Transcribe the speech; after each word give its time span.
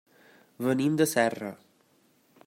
Venim 0.67 0.95
de 1.01 1.07
Serra. 1.11 1.51